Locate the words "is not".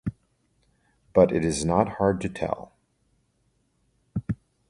1.45-1.97